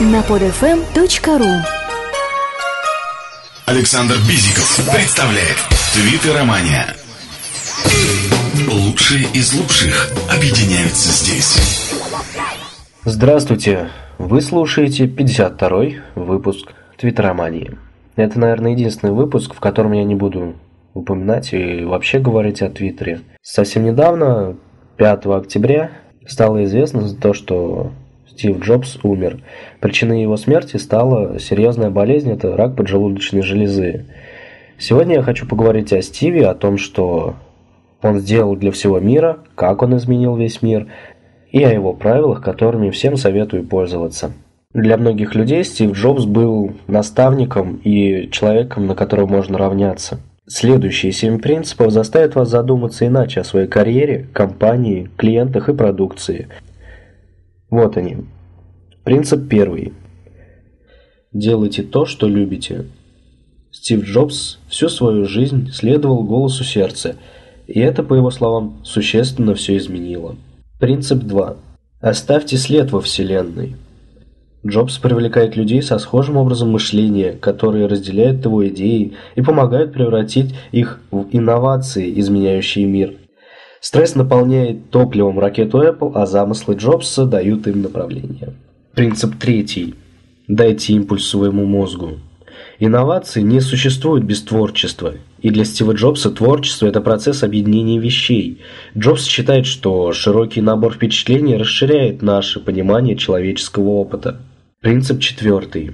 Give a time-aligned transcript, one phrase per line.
[0.00, 1.62] на podfm.ru
[3.66, 5.56] Александр Бизиков представляет
[5.92, 6.86] Твиттеромания.
[8.68, 11.92] Лучшие из лучших объединяются здесь.
[13.04, 13.88] Здравствуйте!
[14.18, 17.78] Вы слушаете 52-й выпуск Твиттеромании.
[18.16, 20.56] Это, наверное, единственный выпуск, в котором я не буду
[20.92, 23.20] упоминать и вообще говорить о Твиттере.
[23.42, 24.56] Совсем недавно,
[24.96, 25.92] 5 октября,
[26.26, 27.92] стало известно то, что
[28.34, 29.38] Стив Джобс умер.
[29.80, 34.06] Причиной его смерти стала серьезная болезнь– это рак поджелудочной железы.
[34.76, 37.36] Сегодня я хочу поговорить о Стиве, о том, что
[38.02, 40.88] он сделал для всего мира, как он изменил весь мир,
[41.52, 44.32] и о его правилах, которыми всем советую пользоваться.
[44.72, 50.18] Для многих людей Стив Джобс был наставником и человеком, на которого можно равняться.
[50.48, 56.48] Следующие семь принципов заставят вас задуматься иначе о своей карьере, компании, клиентах и продукции.
[57.74, 58.18] Вот они.
[59.02, 59.94] Принцип первый.
[61.32, 62.86] Делайте то, что любите.
[63.72, 67.16] Стив Джобс всю свою жизнь следовал голосу сердца,
[67.66, 70.36] и это, по его словам, существенно все изменило.
[70.78, 71.56] Принцип 2.
[72.00, 73.74] Оставьте след во Вселенной.
[74.64, 81.00] Джобс привлекает людей со схожим образом мышления, которые разделяют его идеи и помогают превратить их
[81.10, 83.14] в инновации, изменяющие мир.
[83.84, 88.54] Стресс наполняет топливом ракету Apple, а замыслы Джобса дают им направление.
[88.94, 89.94] Принцип третий.
[90.48, 92.12] Дайте импульс своему мозгу.
[92.78, 98.62] Инновации не существуют без творчества, и для Стива Джобса творчество– это процесс объединения вещей.
[98.96, 104.40] Джобс считает, что широкий набор впечатлений расширяет наше понимание человеческого опыта.
[104.80, 105.92] Принцип четвертый.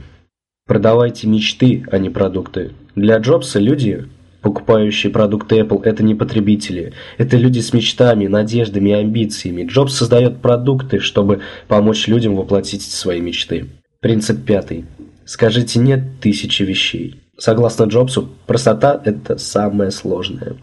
[0.64, 2.70] Продавайте мечты, а не продукты.
[2.94, 4.06] Для Джобса люди,
[4.42, 6.94] Покупающие продукты Apple– это не потребители.
[7.19, 9.66] Это люди с мечтами, надеждами и амбициями.
[9.66, 13.66] Джобс создает продукты, чтобы помочь людям воплотить свои мечты.
[14.00, 14.86] Принцип пятый.
[15.27, 17.20] Скажите «нет» тысячи вещей.
[17.36, 20.56] Согласно Джобсу, простота– это самое сложное.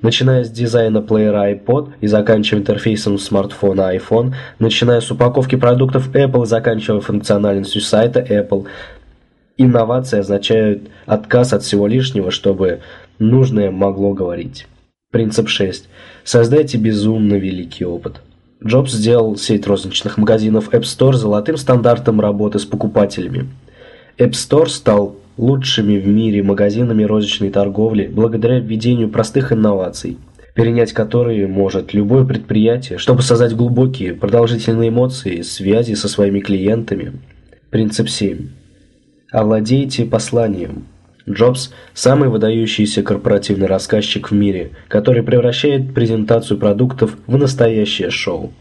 [0.00, 6.44] Начиная с дизайна плеера iPod и заканчивая интерфейсом смартфона iPhone, начиная с упаковки продуктов Apple
[6.44, 8.66] и заканчивая функциональностью сайта Apple–
[9.60, 12.78] Инновации означают отказ от всего лишнего, чтобы
[13.18, 14.68] нужное могло говорить.
[15.10, 15.88] Принцип 6.
[16.22, 18.20] Создайте безумно великий опыт.
[18.64, 23.48] Джобс сделал сеть розничных магазинов App Store золотым стандартом работы с покупателями.
[24.16, 30.18] App Store стал лучшими в мире магазинами розничной торговли благодаря введению простых инноваций,
[30.54, 37.12] перенять которые может любое предприятие, чтобы создать глубокие, продолжительные эмоции, связи со своими клиентами.
[37.70, 38.48] Принцип 7.
[39.30, 40.86] Овладейте посланием.
[41.28, 48.52] Джобс– самый выдающийся корпоративный рассказчик в мире, который превращает презентацию продуктов в настоящее шоу.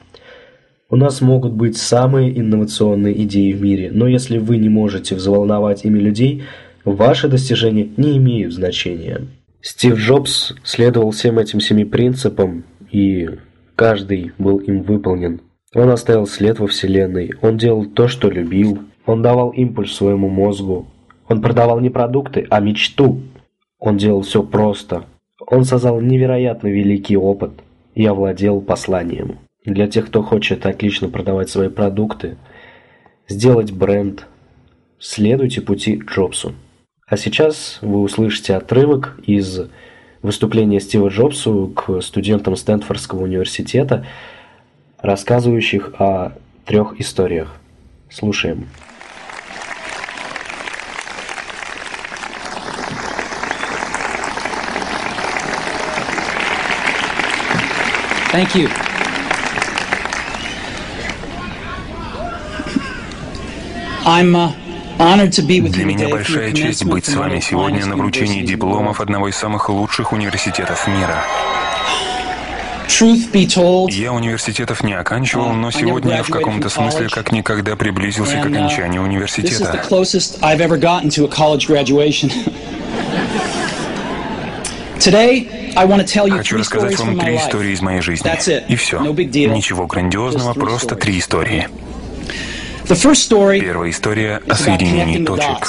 [0.90, 5.86] У нас могут быть самые инновационные идеи в мире, но если вы не можете взволновать
[5.86, 6.44] ими людей,
[6.84, 9.22] ваши достижения не имеют значения.
[9.62, 13.30] Стив Джобс следовал всем этим семи принципам, и
[13.78, 15.40] каждый был им выполнен.
[15.74, 20.86] Он оставил след во Вселенной, он делал то, что любил, он давал импульс своему мозгу.
[21.30, 23.22] Он продавал не продукты, а мечту.
[23.80, 25.06] Он делал все просто.
[25.40, 27.52] Он создал невероятно великий опыт
[27.96, 29.40] и овладел посланием.
[29.66, 32.38] Для тех, кто хочет отлично продавать свои продукты,
[33.30, 34.28] сделать бренд,
[35.00, 36.54] следуйте пути Джобсу.
[37.08, 39.62] А сейчас вы услышите отрывок из
[40.22, 44.06] выступления Стива Джобсу к студентам Стэнфордского университета,
[45.00, 46.34] рассказывающих о
[46.66, 47.56] трех историях.
[48.10, 48.68] Слушаем.
[58.32, 58.70] Thank you.
[64.06, 64.52] I'm uh,
[65.70, 70.12] Для меня большая честь быть с вами сегодня на вручении дипломов одного из самых лучших
[70.12, 71.24] университетов мира.
[73.90, 78.52] Я университетов не оканчивал, но сегодня я в каком-то смысле как никогда приблизился к uh,
[78.52, 79.84] окончанию университета.
[86.38, 88.24] Хочу рассказать вам три истории из моей жизни.
[88.68, 89.00] И все.
[89.56, 91.68] Ничего грандиозного, просто три истории.
[93.60, 95.68] Первая история о соединении точек.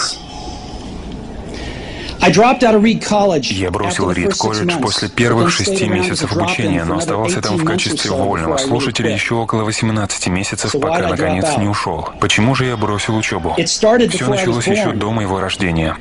[3.54, 8.10] Я бросил Рид колледж после первых шести месяцев обучения, но оставался там 18 в качестве
[8.10, 12.08] вольного слушателя еще около 18 месяцев, пока наконец не ушел.
[12.20, 13.54] Почему же я бросил учебу?
[14.10, 15.96] Все началось еще до моего рождения.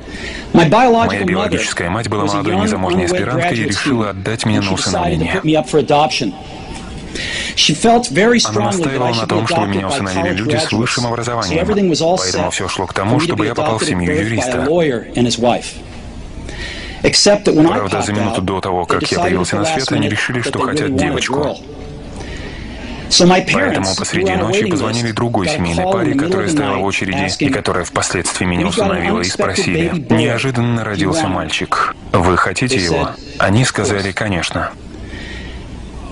[1.07, 5.39] Моя биологическая мать была молодой незамужней аспиранткой и решила отдать меня на усыновление.
[8.45, 11.65] Она настаивала на том, чтобы меня усыновили люди с высшим образованием,
[12.33, 14.65] поэтому все шло к тому, чтобы я попал в семью юриста.
[17.67, 21.57] Правда, за минуту до того, как я появился на свет, они решили, что хотят девочку.
[23.53, 28.67] Поэтому посреди ночи позвонили другой семейной паре, которая стояла в очереди и которая впоследствии меня
[28.67, 30.05] установила, и спросили.
[30.09, 31.95] Неожиданно родился мальчик.
[32.11, 33.11] Вы хотите его?
[33.39, 34.71] Они сказали, конечно.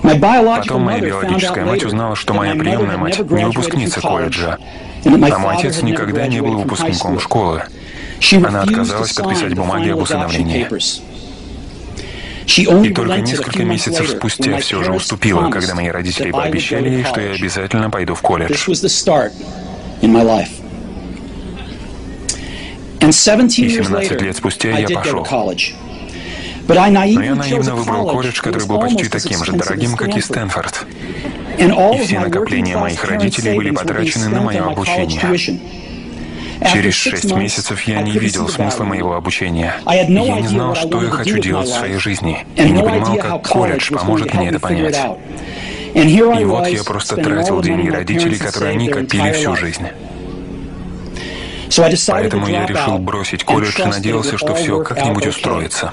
[0.02, 4.58] Потом моя биологическая мать узнала, что моя приемная мать не выпускница колледжа,
[5.04, 7.64] а мой отец никогда не был выпускником школы.
[8.32, 10.68] Она отказалась подписать бумаги об усыновлении.
[12.56, 17.32] И только несколько месяцев спустя все же уступила, когда мои родители пообещали ей, что я
[17.32, 18.52] обязательно пойду в колледж.
[23.00, 25.26] И 17 лет спустя я пошел.
[26.68, 30.86] Но я наивно выбрал колледж, который был почти таким же дорогим, как и Стэнфорд.
[31.58, 35.20] И все накопления моих родителей были потрачены на мое обучение.
[36.72, 39.74] Через шесть месяцев я не видел смысла моего обучения.
[39.86, 42.46] Я не знал, что я хочу делать в своей жизни.
[42.56, 44.98] И не понимал, как колледж поможет мне это понять.
[45.94, 49.86] И вот я просто тратил деньги родителей, которые они копили всю жизнь.
[52.08, 55.92] Поэтому я решил бросить колледж и надеялся, что все как-нибудь устроится.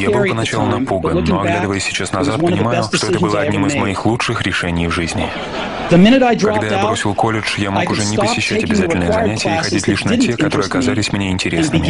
[0.00, 4.06] Я был поначалу напуган, но оглядываясь сейчас назад, понимаю, что это было одним из моих
[4.06, 5.26] лучших решений в жизни.
[5.90, 10.16] Когда я бросил колледж, я мог уже не посещать обязательные занятия и ходить лишь на
[10.18, 11.86] те, которые оказались мне интересными.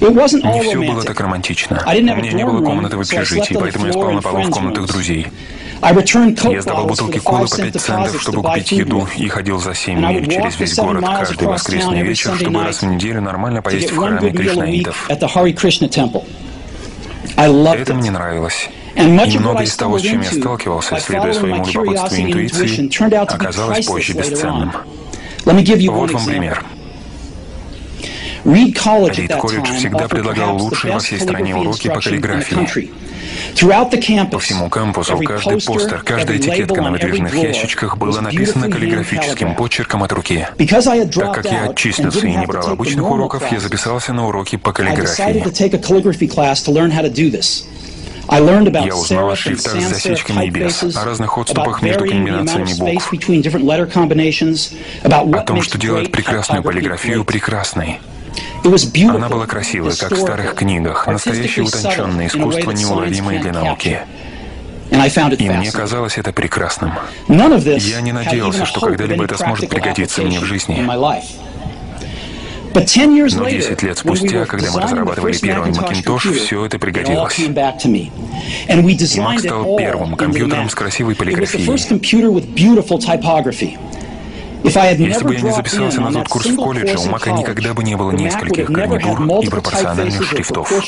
[0.00, 1.82] Не все было так романтично.
[1.86, 5.28] У меня не было комнаты в общежитии, поэтому я спал на полу в комнатах друзей.
[5.82, 10.28] Я сдавал бутылки колы по 5 центов, чтобы купить еду, и ходил за 7 миль
[10.28, 15.06] через весь город каждый воскресный вечер, чтобы раз в неделю нормально поесть в храме кришнаитов.
[17.38, 18.68] Это мне нравилось.
[18.94, 19.02] И
[19.38, 24.72] многое из того, с чем я сталкивался, следуя своему любопытству и интуиции, оказалось позже бесценным.
[25.44, 26.64] Вот вам пример.
[28.44, 32.90] Рид колледж всегда предлагал лучшие во всей стране уроки по каллиграфии.
[34.30, 40.12] По всему кампусу каждый постер, каждая этикетка на выдвижных ящичках была написана каллиграфическим почерком от
[40.12, 40.46] руки.
[40.58, 45.42] Так как я отчислился и не брал обычных уроков, я записался на уроки по каллиграфии.
[48.28, 53.12] Я узнал о шрифтах с засечками и без, о разных отступах между комбинациями букв,
[55.04, 58.00] о том, что делает прекрасную полиграфию прекрасной.
[59.16, 63.98] Она была красивой, как в старых книгах, настоящее утонченное искусство, неуловимое для науки.
[65.38, 66.92] И мне казалось это прекрасным.
[67.88, 70.76] Я не надеялся, что когда-либо это сможет пригодиться мне в жизни.
[73.36, 77.38] Но 10 лет спустя, когда мы разрабатывали первый Macintosh, все это пригодилось.
[77.38, 78.72] И
[79.20, 81.64] Mac стал первым компьютером с красивой полиграфией.
[84.64, 87.96] Если бы я не записался на тот курс в колледже, у Мака никогда бы не
[87.96, 90.70] было нескольких гарнитур и пропорциональных шрифтов.
[90.70, 90.80] Но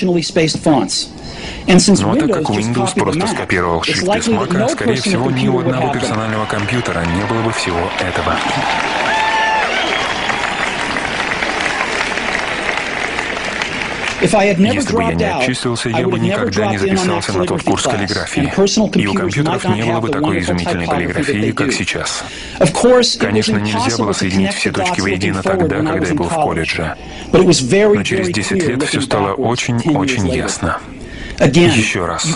[2.14, 7.04] так как Windows просто скопировал шрифты с Мака, скорее всего, ни у одного персонального компьютера
[7.04, 8.36] не было бы всего этого.
[14.74, 18.52] Если бы я не отчислился, я бы никогда не записался на тот курс каллиграфии.
[19.00, 22.24] И у компьютеров не было бы такой изумительной полиграфии, как сейчас.
[23.20, 26.94] Конечно, нельзя было соединить все точки воедино тогда, когда я был в колледже.
[27.32, 30.78] Но через 10 лет все стало очень-очень ясно.
[31.38, 32.26] Еще раз.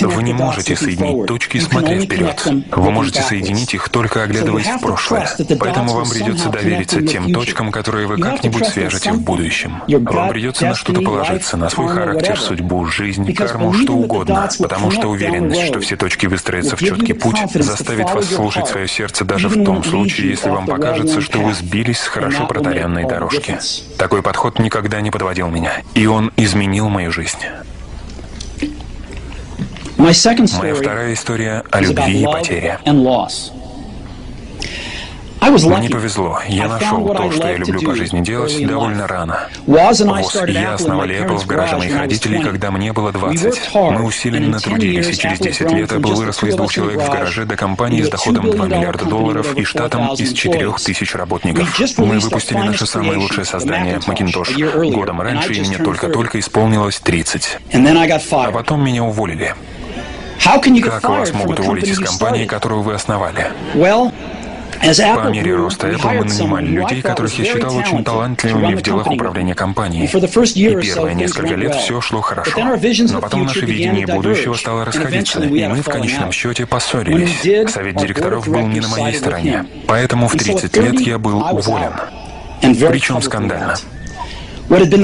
[0.00, 2.46] Вы не можете соединить точки, смотря вперед.
[2.70, 5.28] Вы можете соединить их, только оглядываясь в прошлое.
[5.58, 9.82] Поэтому вам придется довериться тем точкам, которые вы как-нибудь свяжете в будущем.
[9.88, 14.48] Вам придется на что-то положиться, на свой характер, судьбу, жизнь, карму, что угодно.
[14.58, 19.24] Потому что уверенность, что все точки выстроятся в четкий путь, заставит вас слушать свое сердце
[19.24, 23.58] даже в том случае, если вам покажется, что вы сбились с хорошо протаренной дорожки.
[23.98, 25.72] Такой подход никогда не подводил меня.
[25.94, 27.38] И он изменил мою жизнь.
[30.02, 32.80] Моя вторая история о любви и потере.
[35.40, 36.40] Мне повезло.
[36.48, 39.48] Я нашел то, что я люблю по жизни делать, довольно рано.
[39.66, 40.00] ВОЗ
[40.48, 43.74] я основали Apple в гараже моих родителей, когда мне было 20.
[43.74, 47.56] Мы усиленно трудились, и через 10 лет Apple выросла из двух человек в гараже до
[47.56, 51.68] компании с доходом 2 миллиарда долларов и штатом из 4 тысяч работников.
[51.98, 57.58] Мы выпустили наше самое лучшее создание, Macintosh, годом раньше, и мне только-только исполнилось 30.
[57.72, 59.54] А потом меня уволили.
[60.44, 63.46] Как вас могут уволить из компании, которую вы основали?
[64.82, 69.54] По мере роста Apple мы нанимали людей, которых я считал очень талантливыми в делах управления
[69.54, 70.06] компанией.
[70.06, 72.58] И первые несколько лет все шло хорошо.
[72.58, 77.70] Но потом наше видение будущего стало расходиться, и мы в конечном счете поссорились.
[77.70, 79.66] Совет директоров был не на моей стороне.
[79.86, 81.92] Поэтому в 30 лет я был уволен.
[82.60, 83.76] Причем скандально.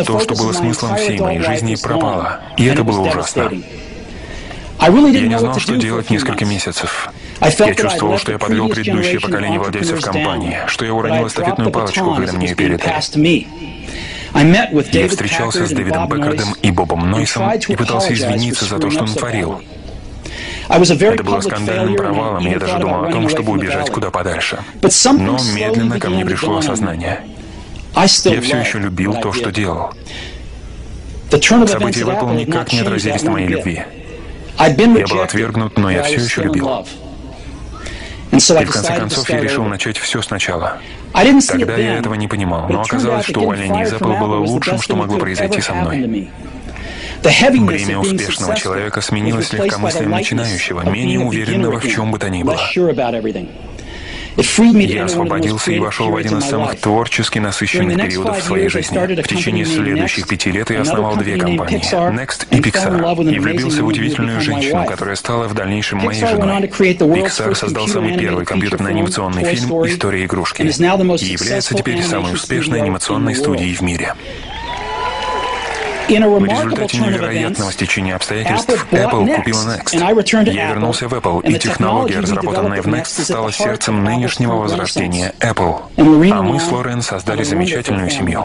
[0.04, 2.40] То, что было смыслом всей моей жизни, пропало.
[2.57, 3.52] И это было ужасно.
[4.80, 4.90] Я
[5.26, 7.11] не знал, что делать несколько месяцев.
[7.40, 12.32] Я чувствовал, что я подвел предыдущее поколение владельцев компании, что я уронил эстафетную палочку, когда
[12.32, 13.47] мне ее передали.
[14.92, 19.61] Я встречался с Дэвидом Беккардом и Бобом Нойсом и пытался извиниться за то, что натворил.
[20.68, 24.58] Это было скандальным провалом, и я даже думал о том, чтобы убежать куда подальше.
[24.82, 27.20] Но медленно ко мне пришло осознание.
[27.97, 29.92] Я все еще любил то, что делал.
[31.30, 33.82] События в Apple никак не отразились на моей любви.
[34.59, 36.87] Я был отвергнут, но я все еще любил.
[38.31, 40.79] И в конце концов я решил начать все сначала.
[41.49, 45.19] Тогда я этого не понимал, но оказалось, что увольнение из Apple было лучшим, что могло
[45.19, 46.31] произойти со мной.
[47.23, 52.59] Бремя успешного человека сменилось легкомыслием начинающего, менее уверенного в чем бы то ни было.
[54.38, 58.97] Я освободился и вошел в один из самых творчески насыщенных периодов в своей жизни.
[59.23, 61.80] В течение следующих пяти лет я основал две компании—
[62.12, 66.68] Next и Pixar, и влюбился в удивительную женщину, которая стала в дальнейшем моей женой.
[66.68, 73.75] Pixar создал самый первый компьютерно-анимационный фильм «История игрушки» и является теперь самой успешной анимационной студией
[73.75, 74.14] в мире.
[76.09, 80.53] В результате невероятного стечения обстоятельств Apple купила Next.
[80.53, 85.81] Я вернулся в Apple, и технология, разработанная в Next, стала сердцем нынешнего возрождения Apple.
[86.33, 88.45] А мы с Лорен создали замечательную семью.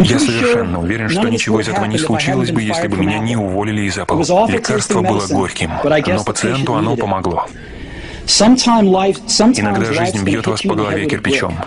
[0.00, 3.82] Я совершенно уверен, что ничего из этого не случилось бы, если бы меня не уволили
[3.82, 4.50] из Apple.
[4.50, 7.46] Лекарство было горьким, но пациенту оно помогло.
[8.26, 11.58] Иногда жизнь бьет вас по голове кирпичом.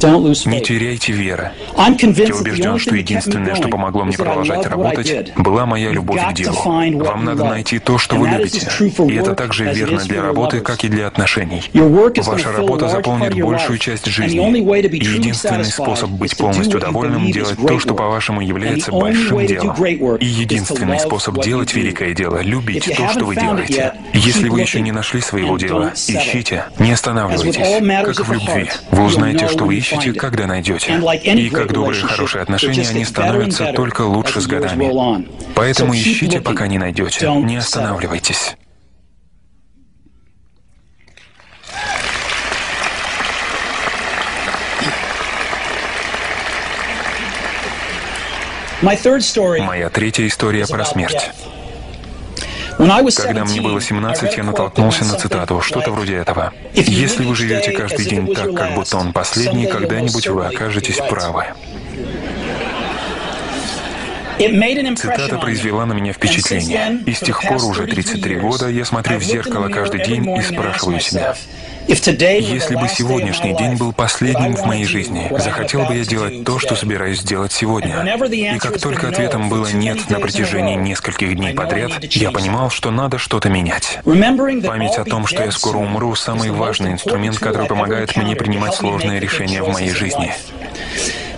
[0.00, 1.50] Не теряйте веры.
[1.76, 6.56] Я убежден, что единственное, что помогло мне продолжать работать, была моя любовь к делу.
[7.04, 8.68] Вам надо найти то, что вы любите.
[9.08, 11.62] И это также верно для работы, как и для отношений.
[11.74, 14.38] Ваша работа заполнит большую часть жизни.
[14.38, 19.76] И единственный способ быть полностью довольным— делать то, что, по-вашему, является большим делом.
[20.16, 23.94] И единственный способ делать великое дело— любить то, что вы делаете.
[24.12, 27.56] Если вы еще не нашли своего дела, ищите, не останавливайтесь.
[28.04, 28.70] Как в любви.
[28.90, 31.00] Вы узнаете, что вы ищете, ищете, когда найдете.
[31.22, 35.26] И как добрые хорошие отношения, они становятся только лучше с годами.
[35.54, 37.30] Поэтому ищите, пока не найдете.
[37.30, 38.56] Не останавливайтесь.
[48.80, 51.32] Моя третья история про смерть.
[52.78, 56.52] Когда мне было 17, я натолкнулся на цитату, что-то вроде этого.
[56.74, 61.46] «Если вы живете каждый день так, как будто он последний, когда-нибудь вы окажетесь правы».
[64.96, 67.00] Цитата произвела на меня впечатление.
[67.04, 71.00] И с тех пор, уже 33 года, я смотрю в зеркало каждый день и спрашиваю
[71.00, 71.34] себя,
[71.88, 76.76] если бы сегодняшний день был последним в моей жизни, захотел бы я делать то, что
[76.76, 78.04] собираюсь сделать сегодня.
[78.54, 83.18] И как только ответом было «нет» на протяжении нескольких дней подряд, я понимал, что надо
[83.18, 84.00] что-то менять.
[84.04, 89.18] Память о том, что я скоро умру, самый важный инструмент, который помогает мне принимать сложные
[89.18, 90.34] решения в моей жизни.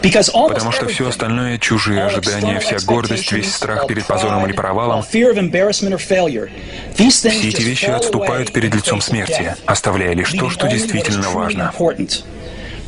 [0.02, 5.30] Потому что все остальное— чужие ожидания, вся гордость, весь страх перед позором или провалом— все
[5.30, 11.72] эти вещи отступают перед лицом смерти, оставляя лишь то, что действительно важно.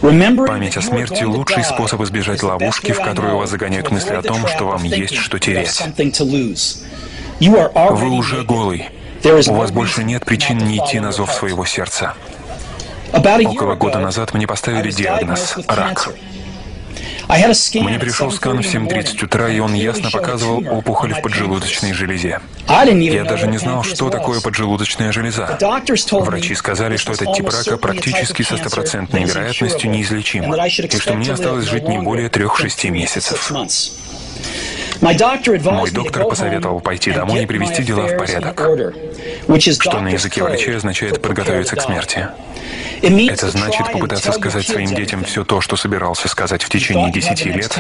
[0.01, 4.67] Память о смерти— лучший способ избежать ловушки, в которую вас загоняют мысли о том, что
[4.67, 5.83] вам есть что терять.
[7.41, 8.89] Вы уже голый.
[9.25, 12.15] У вас больше нет причин не идти на зов своего сердца.
[13.13, 16.09] Около года назад мне поставили диагноз— рак.
[17.75, 22.41] Мне пришел скан в 7.30 утра, и он ясно показывал опухоль в поджелудочной железе.
[22.69, 25.59] Я даже не знал, что такое поджелудочная железа.
[26.13, 31.67] Врачи сказали, что этот тип рака практически со стопроцентной вероятностью неизлечим, и что мне осталось
[31.67, 33.53] жить не более трех-шести месяцев.
[35.03, 38.61] Мой доктор посоветовал пойти домой и привести дела в порядок,
[39.81, 42.29] что на языке врача означает подготовиться к смерти.
[43.03, 47.77] Это значит попытаться сказать своим детям все то, что собирался сказать в течение десяти лет,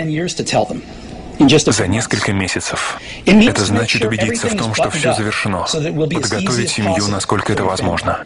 [1.73, 3.01] за несколько месяцев.
[3.25, 8.25] Это значит убедиться в том, что все завершено, подготовить семью, насколько это возможно.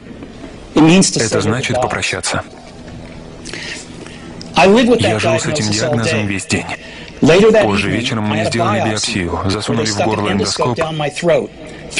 [0.74, 2.42] Это значит попрощаться.
[4.56, 6.64] Я жил с этим диагнозом весь день.
[7.20, 10.78] Позже вечером мне сделали биопсию, засунули в горло эндоскоп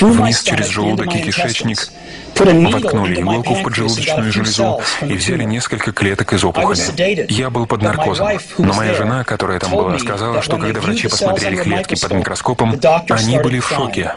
[0.00, 1.90] Вниз через желудок и кишечник
[2.38, 7.32] воткнули иголку в поджелудочную железу и взяли несколько клеток из опухоли.
[7.32, 11.56] Я был под наркозом, но моя жена, которая там была, сказала, что когда врачи посмотрели
[11.56, 14.14] клетки под микроскопом, они были в шоке.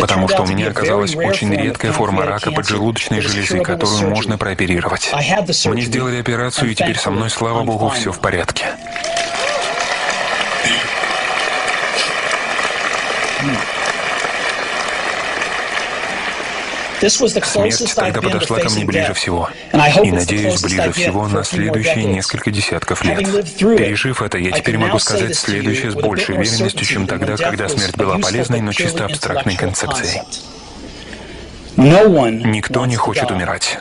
[0.00, 5.12] Потому что у меня оказалась очень редкая форма рака поджелудочной железы, которую можно прооперировать.
[5.64, 8.66] Мне сделали операцию, и теперь со мной, слава богу, все в порядке.
[17.08, 19.48] Смерть тогда подошла ко мне ближе всего.
[20.02, 23.18] И, надеюсь, ближе всего на следующие несколько десятков лет.
[23.58, 28.18] Пережив это, я теперь могу сказать следующее с большей уверенностью, чем тогда, когда смерть была
[28.18, 30.22] полезной, но чисто абстрактной концепцией.
[31.76, 33.78] Никто не хочет умирать.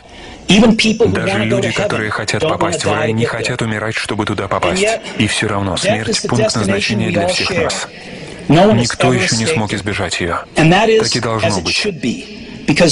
[0.47, 4.85] Даже люди, которые хотят попасть в рай, не хотят умирать, чтобы туда попасть.
[5.17, 7.87] И все равно смерть— пункт назначения для всех нас.
[8.49, 10.39] Никто еще не смог избежать ее.
[10.55, 11.87] Так и должно быть.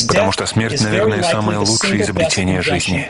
[0.07, 3.07] Потому что смерть, наверное, самое лучшее изобретение жизни.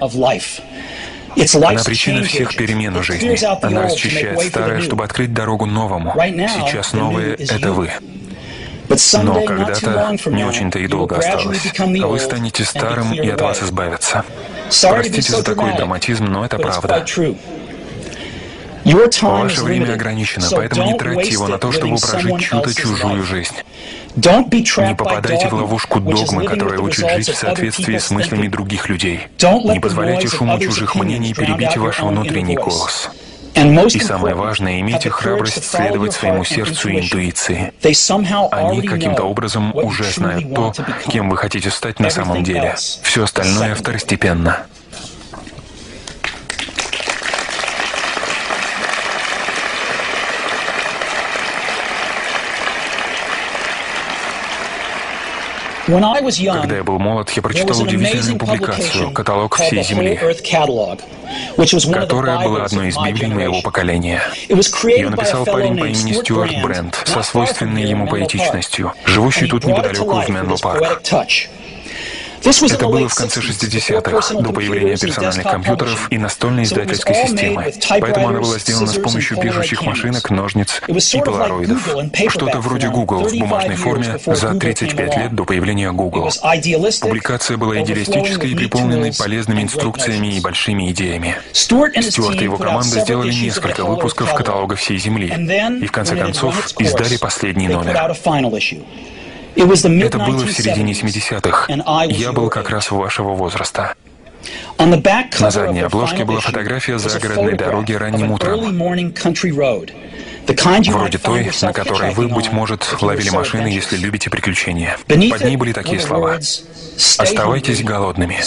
[1.55, 3.37] Она причина всех перемен в жизни.
[3.61, 6.13] Она расчищает старое, чтобы открыть дорогу новому.
[6.15, 7.91] Сейчас новое— это вы.
[9.21, 11.59] Но когда-то не очень-то и долго осталось.
[11.77, 14.23] Вы станете старым, и от вас избавятся.
[14.81, 17.05] Простите за такой драматизм, но это правда.
[18.93, 23.55] Ваше время ограничено, поэтому не тратьте его на то, чтобы прожить чью-то чужую жизнь.
[24.15, 29.27] Не попадайте в ловушку догмы, которая учит жить в соответствии с мыслями других людей.
[29.41, 33.09] Не позволяйте шуму чужих мнений перебить ваш внутренний голос.
[33.55, 37.73] И самое важное, имейте храбрость следовать своему сердцу и интуиции.
[38.51, 40.73] Они каким-то образом уже знают то,
[41.07, 42.75] кем вы хотите стать на самом деле.
[43.01, 44.67] Все остальное второстепенно.
[56.61, 60.19] Когда я был молод, я прочитал удивительную публикацию «Каталог всей Земли»,
[61.93, 64.21] которая была одной из Библий моего поколения.
[64.49, 70.29] Ее написал парень по имени Стюарт Брент со свойственной ему поэтичностью, живущий тут неподалеку в
[70.29, 71.01] Менло Парк.
[72.43, 77.73] Это было в конце 60-х, до появления персональных компьютеров и настольной издательской системы.
[77.99, 81.95] Поэтому она была сделана с помощью пишущих машинок, ножниц и полароидов.
[82.29, 86.29] Что-то вроде Google в бумажной форме за 35 лет до появления Google.
[87.01, 91.35] Публикация была идеалистической и приполненной полезными инструкциями и большими идеями.
[91.53, 95.27] Стюарт и его команда сделали несколько выпусков каталога всей Земли
[95.81, 98.15] и в конце концов издали последний номер.
[99.57, 101.67] Это было в середине 70-х.
[102.09, 103.95] Я был как раз вашего возраста.
[104.77, 108.77] На задней обложке была фотография загородной дороги ранним утром.
[110.47, 114.97] Вроде той, на которой вы, быть может, ловили машины, если любите приключения.
[115.05, 116.39] Под ней были такие слова.
[117.17, 118.37] «Оставайтесь голодными.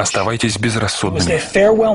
[0.00, 1.40] Оставайтесь безрассудными».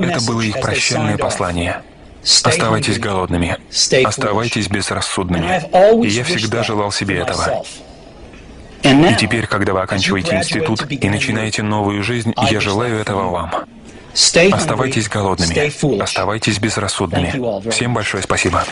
[0.05, 1.81] Это было их прощальное послание.
[2.23, 3.57] Оставайтесь голодными.
[4.05, 6.05] Оставайтесь безрассудными.
[6.05, 7.63] И я всегда желал себе этого.
[8.83, 13.51] И теперь, когда вы оканчиваете институт и начинаете новую жизнь, я желаю этого вам.
[14.13, 17.69] Оставайтесь голодными, оставайтесь безрассудными.
[17.69, 18.63] Всем большое спасибо.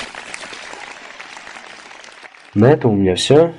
[2.53, 3.53] На этом у меня все.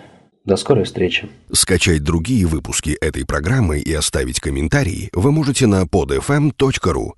[0.44, 1.28] До скорой встречи.
[1.52, 7.12] Скачать другие выпуски этой программы и оставить комментарии вы можете на podfm.ru.